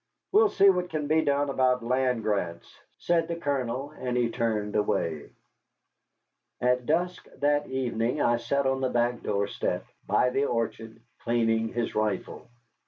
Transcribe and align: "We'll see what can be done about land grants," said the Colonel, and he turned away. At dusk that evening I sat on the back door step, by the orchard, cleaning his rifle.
"We'll 0.31 0.49
see 0.49 0.67
what 0.71 0.89
can 0.89 1.05
be 1.05 1.21
done 1.21 1.51
about 1.51 1.83
land 1.85 2.23
grants," 2.23 2.75
said 2.97 3.27
the 3.27 3.35
Colonel, 3.35 3.91
and 3.91 4.17
he 4.17 4.31
turned 4.31 4.75
away. 4.75 5.29
At 6.59 6.87
dusk 6.87 7.27
that 7.37 7.67
evening 7.67 8.19
I 8.19 8.37
sat 8.37 8.65
on 8.65 8.81
the 8.81 8.89
back 8.89 9.21
door 9.21 9.45
step, 9.45 9.85
by 10.07 10.31
the 10.31 10.45
orchard, 10.45 10.99
cleaning 11.19 11.67
his 11.67 11.93
rifle. 11.93 12.47